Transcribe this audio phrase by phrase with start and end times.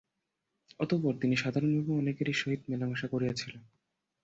[0.79, 3.61] অতঃপর তিনি সাধারণভাবে অনেকেরই সহিত মেলামেশা করিয়াছিলেন।